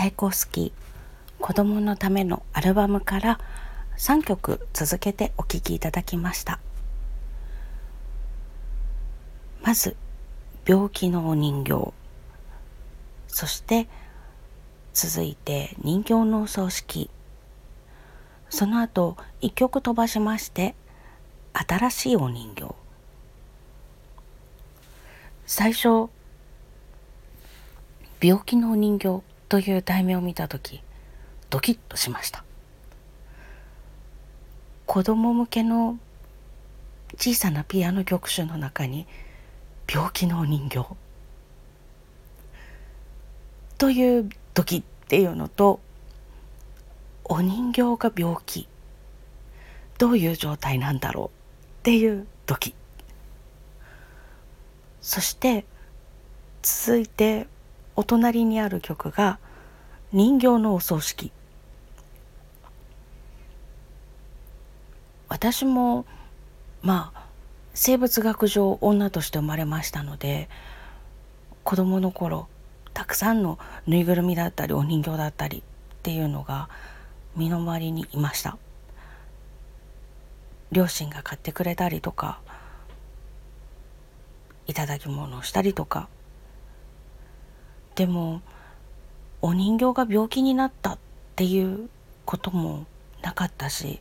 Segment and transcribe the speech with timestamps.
[0.00, 3.38] チャイコフスキー子供のためのアルバムから
[3.98, 6.58] 3曲続けてお聴きいただきました。
[9.62, 9.96] まず
[10.64, 11.92] 病気のお人形。
[13.28, 13.88] そして
[14.94, 17.10] 続いて人形のお葬式。
[18.48, 20.74] その後一曲飛ばしまして
[21.52, 22.74] 新しいお人形。
[25.44, 26.08] 最初
[28.18, 29.20] 病気のお人形。
[29.50, 30.80] という題名を見た時
[31.50, 32.44] ドキッとしました。
[34.86, 35.98] 子供向けの
[37.16, 39.08] 小さなピアノ曲集の中に
[39.92, 40.86] 病気のお人形。
[43.76, 45.80] という時っていうのと
[47.24, 48.68] お人形が病気。
[49.98, 52.74] どういう状態なんだろうっていう時
[55.02, 55.66] そして
[56.62, 57.48] 続いて
[58.00, 59.38] お隣にある曲が
[60.10, 61.32] 人形のお葬式。
[65.28, 66.06] 私も
[66.80, 67.26] まあ
[67.74, 70.48] 生物学上女として生まれましたので
[71.62, 72.48] 子供の頃
[72.94, 75.62] たくさんのぬいぐるみだったりお人形だったりっ
[76.02, 76.70] ていうのが
[77.36, 78.56] 身の回りにいました。
[80.72, 82.40] 両親が買ってくれたりとか
[84.66, 86.08] いただき物をしたりとか
[88.00, 88.40] でも
[89.42, 90.98] お人形が病気になったっ
[91.36, 91.90] ていう
[92.24, 92.86] ことも
[93.20, 94.00] なかったし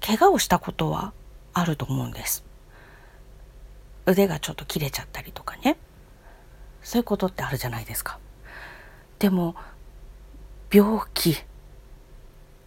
[0.00, 1.12] 怪我をしたことは
[1.52, 2.46] あると思うんです。
[4.06, 5.76] 腕がちょっと切れちゃったりとかね。
[6.82, 8.18] そういうことってあるじゃないですか。
[9.18, 9.54] でも
[10.72, 11.36] 病気。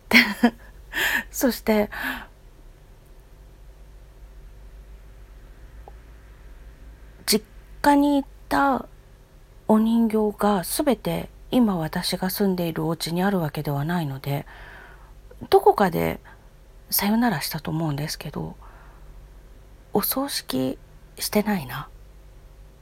[1.32, 1.90] そして
[7.26, 7.44] 実
[7.82, 8.88] 家に行った
[9.70, 14.48] お人形が全て今私が住んでいるお家にあるわけではないので
[15.52, 16.20] どこかで
[16.90, 18.56] さよならしたと思うんですけど
[19.94, 20.80] お葬式
[21.20, 21.88] してないな。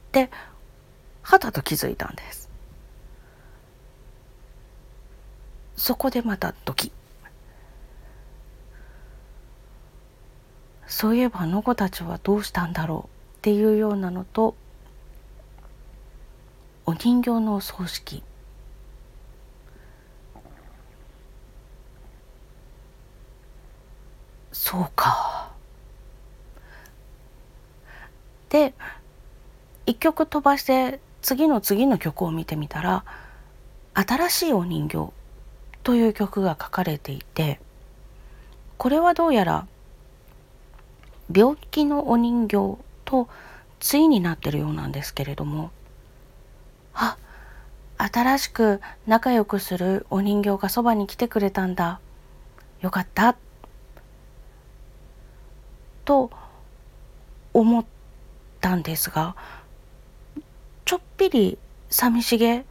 [0.08, 0.30] って
[1.22, 2.48] はたと気づいたんです。
[5.76, 6.92] そこでまたドキ。
[10.86, 14.54] そういえばあの子たちはどうしたんだろうっていうようなのと
[16.88, 18.22] お人形の葬式。
[24.52, 25.52] そうか。
[28.48, 28.72] で
[29.84, 33.04] 一曲飛ばして次の次の曲を見てみたら
[33.92, 35.12] 「新しいお人形」
[35.84, 37.60] という曲が書かれていて
[38.78, 39.66] これはどうやら
[41.30, 43.28] 病気のお人形と
[43.78, 45.70] 対になってるようなんですけれども
[47.00, 47.16] あ
[47.96, 52.00] 新しく仲良くするお人形がそばに来てくれたんだ。
[52.80, 53.36] よかった。
[56.04, 56.30] と
[57.54, 57.84] 思っ
[58.60, 59.36] たんですが
[60.86, 61.58] ちょっぴり
[61.90, 62.64] 寂しげ。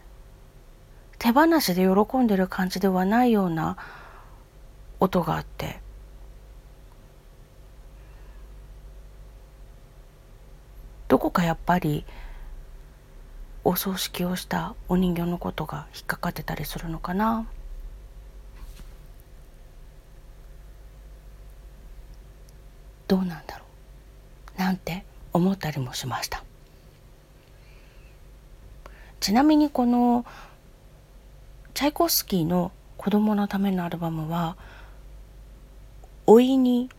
[1.19, 3.77] 手放しで喜んでる感じではないような
[4.99, 5.79] 音があって。
[11.07, 12.05] どこかやっぱり
[13.69, 17.45] お葬式をしたお人形のことが引っかかってたりするのかな？
[23.09, 23.65] どうなんだろ
[24.55, 24.59] う？
[24.59, 26.45] なんて思ったりもしました。
[29.19, 30.25] ちなみにこの
[31.73, 34.55] チャイコフスキーの子供のためのアルバムは
[36.25, 36.89] 老いに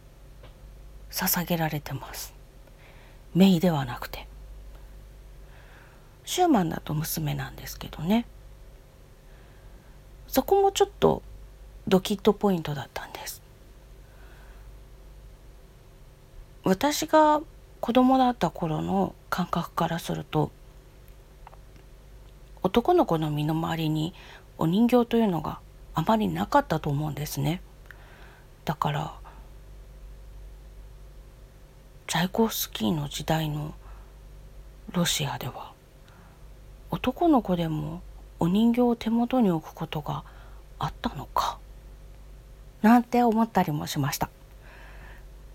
[1.10, 2.34] 捧げられてます。
[3.34, 4.28] メイではなくて。
[6.28, 8.26] シューマンだと娘なんですけどね。
[10.26, 11.22] そこもちょっと
[11.88, 13.40] ドキッとポイントだったんです。
[16.64, 17.40] 私が
[17.80, 20.50] 子供だった頃の感覚からすると
[22.62, 24.12] 男の子の身の回りに
[24.58, 25.60] お人形というのが
[25.94, 27.62] あまりなかったと思うんですね。
[28.66, 29.14] だから
[32.06, 33.72] チャイコフスキーの時代の
[34.92, 35.77] ロシアでは
[36.90, 38.02] 男の子でも
[38.40, 40.24] お人形を手元に置くことが
[40.78, 41.58] あったのか？
[42.82, 44.30] なんて思ったりもしました。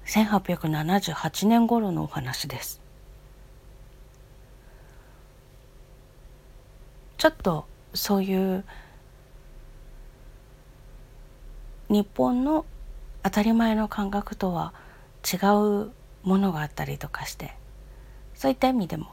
[0.06, 2.82] 1878年頃のお話です。
[7.18, 8.66] ちょっとそういう
[11.88, 12.66] 日本の
[13.24, 14.74] 当たり前の感覚とは
[15.24, 15.92] 違う
[16.24, 17.54] ものがあったりとかして
[18.34, 19.08] そういった意味でも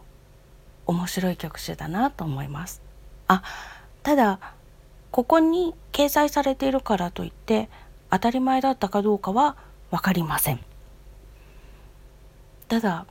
[0.91, 2.83] 面白い曲集だなと思います。
[3.29, 3.45] あ
[4.03, 4.41] ただ
[5.13, 7.69] ここに掲載されているからといって
[8.11, 9.57] 当たり前だったかどうかは
[9.91, 10.61] 分かりません。
[12.69, 13.07] ただ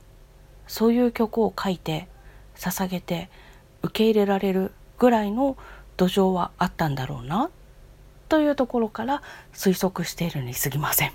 [0.66, 2.06] そういう曲を書いて
[2.54, 3.30] 捧げて
[3.82, 5.56] 受け入れられるぐらいの
[5.96, 7.50] 土壌はあったんだろうな
[8.28, 9.22] というところから
[9.54, 11.12] 推測しているに過ぎません。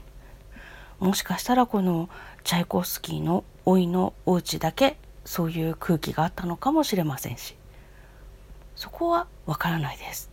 [1.00, 2.10] もしかしたらこの
[2.43, 7.55] チャイコフスキーの老いのお家だけそういう空気があったのかもしれませんし
[8.75, 10.29] そこはわからないです。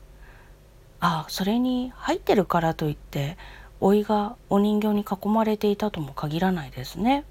[1.00, 3.36] ああそれに入ってるからといって
[3.80, 7.24] 老いがお人形に囲まれていたとも限らないですね。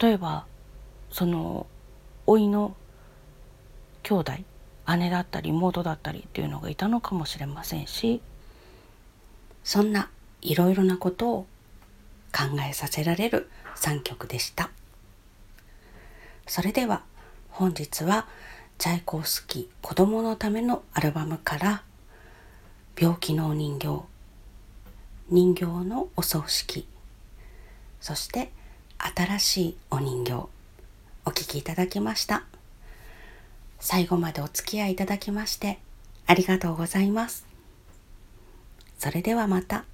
[0.00, 0.46] 例えば
[1.10, 1.66] その
[2.26, 2.74] 老いの
[4.02, 4.32] 兄弟
[4.96, 8.20] 姉だったり妹だったりっていうのがいたのかもしれませんし
[9.62, 10.10] そんな
[10.42, 11.46] いろいろなことを
[12.32, 14.70] 考えさせられる3曲でした。
[16.46, 17.02] それでは
[17.50, 18.26] 本日は
[18.78, 21.82] チャイコフスキー子供のためのアルバムから
[22.98, 24.02] 病気のお人形
[25.28, 26.86] 人形のお葬式
[28.00, 28.52] そして
[28.98, 30.32] 新しいお人形
[31.24, 32.44] お聴きいただきました。
[33.80, 35.78] 最後までお付き合いいただきまして
[36.26, 37.46] ありがとうございます。
[38.98, 39.84] それではまた。